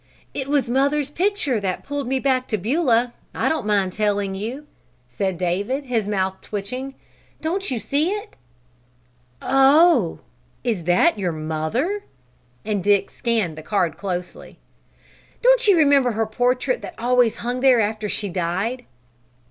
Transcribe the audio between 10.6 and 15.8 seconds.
Is that your mother?" And Dick scanned the card closely. "Don't you